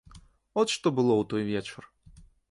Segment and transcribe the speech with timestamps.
[0.61, 1.83] От што было ў той вечар.